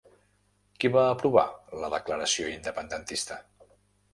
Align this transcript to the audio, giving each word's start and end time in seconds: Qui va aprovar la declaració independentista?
Qui 0.83 0.89
va 0.95 1.03
aprovar 1.09 1.43
la 1.83 1.91
declaració 1.97 2.49
independentista? 2.55 3.39